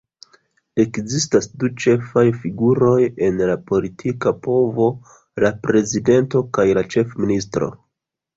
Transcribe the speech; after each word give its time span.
Ekzistas 0.83 1.43
du 1.63 1.67
ĉefaj 1.83 2.23
figuroj 2.37 2.95
en 3.27 3.37
la 3.51 3.57
politika 3.73 4.33
povo: 4.49 4.89
la 5.45 5.53
prezidento 5.69 6.43
kaj 6.59 6.67
la 6.81 6.87
ĉefministro. 6.97 7.71